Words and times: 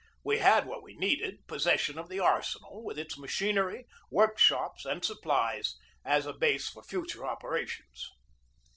We 0.23 0.39
had 0.39 0.65
what 0.65 0.81
we 0.81 0.95
needed: 0.95 1.45
possession 1.45 1.99
of 1.99 2.09
the 2.09 2.19
arsenal, 2.19 2.83
with 2.83 2.97
its 2.97 3.19
machinery, 3.19 3.85
workshops, 4.09 4.83
and 4.83 5.05
supplies, 5.05 5.75
as 6.03 6.25
a 6.25 6.33
base 6.33 6.67
for 6.67 6.81
future 6.81 7.23
operations. 7.23 8.09